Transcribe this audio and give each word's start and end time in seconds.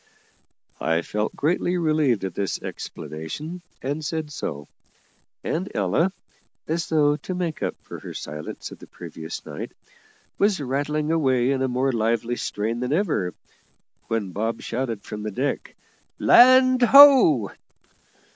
I 0.79 1.03
felt 1.03 1.35
greatly 1.35 1.77
relieved 1.77 2.23
at 2.25 2.33
this 2.33 2.59
explanation, 2.59 3.61
and 3.83 4.03
said 4.03 4.31
so; 4.31 4.67
and 5.43 5.69
Ella, 5.75 6.11
as 6.67 6.87
though 6.89 7.17
to 7.17 7.35
make 7.35 7.61
up 7.61 7.75
for 7.83 7.99
her 7.99 8.15
silence 8.15 8.71
of 8.71 8.79
the 8.79 8.87
previous 8.87 9.45
night, 9.45 9.73
was 10.39 10.59
rattling 10.59 11.11
away 11.11 11.51
in 11.51 11.61
a 11.61 11.67
more 11.67 11.91
lively 11.91 12.35
strain 12.35 12.79
than 12.79 12.93
ever, 12.93 13.35
when 14.07 14.31
Bob 14.31 14.61
shouted 14.63 15.03
from 15.03 15.21
the 15.21 15.29
deck, 15.29 15.75
"Land 16.17 16.81
ho!" 16.81 17.51